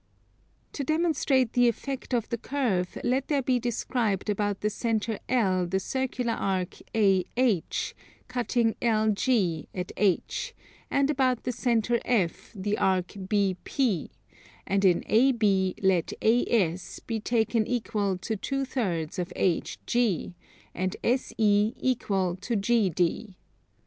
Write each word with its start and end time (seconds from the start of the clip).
To 0.73 0.83
demonstrate 0.83 1.53
the 1.53 1.67
effect 1.67 2.11
of 2.11 2.27
the 2.29 2.37
curve, 2.39 2.97
let 3.03 3.27
there 3.27 3.43
be 3.43 3.59
described 3.59 4.31
about 4.31 4.61
the 4.61 4.69
centre 4.71 5.19
L 5.29 5.67
the 5.67 5.79
circular 5.79 6.33
arc 6.33 6.79
AH, 6.95 7.93
cutting 8.27 8.73
LG 8.81 9.67
at 9.75 9.91
H; 9.97 10.55
and 10.89 11.11
about 11.11 11.43
the 11.43 11.51
centre 11.51 12.01
F 12.03 12.51
the 12.55 12.79
arc 12.79 13.09
BP; 13.09 14.09
and 14.65 14.83
in 14.83 15.03
AB 15.05 15.75
let 15.83 16.13
AS 16.23 16.99
be 17.05 17.19
taken 17.19 17.67
equal 17.67 18.17
to 18.17 18.35
2/3 18.35 19.19
of 19.19 19.31
HG; 19.35 20.33
and 20.73 20.95
SE 21.03 21.75
equal 21.79 22.35
to 22.37 22.55
GD. 22.55 23.35